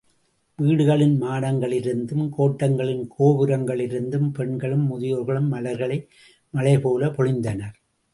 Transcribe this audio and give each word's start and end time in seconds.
வீடுகளின் 0.59 1.21
மாடங்களிலிருந்தும் 1.21 2.29
கோட்டங்களின் 2.29 3.03
கோபுரங்களிலிருந்தும், 3.19 4.31
பெண்களும் 4.31 4.87
முதியோர்களும் 4.91 5.47
மலர்களை 5.47 6.07
மழைபோலப் 6.53 7.15
பொழிந்தனர். 7.17 7.77